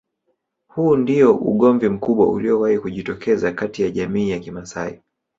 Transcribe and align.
Huu 0.67 0.95
ndio 0.95 1.35
ugomvi 1.35 1.89
mkubwa 1.89 2.29
uliowahi 2.31 2.79
kujitokeza 2.79 3.51
kati 3.51 3.81
ya 3.81 3.89
jamii 3.91 4.29
ya 4.29 4.39
kimasai 4.39 5.01